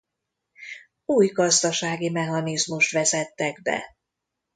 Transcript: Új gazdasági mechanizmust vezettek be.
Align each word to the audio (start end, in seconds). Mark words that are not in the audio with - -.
Új 1.05 1.27
gazdasági 1.27 2.09
mechanizmust 2.09 2.91
vezettek 2.91 3.61
be. 3.61 3.97